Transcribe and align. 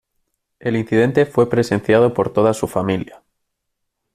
El 0.59 0.77
incidente 0.77 1.27
fue 1.27 1.47
presenciado 1.47 2.11
por 2.15 2.33
toda 2.33 2.55
su 2.55 2.67
familia. 2.67 3.21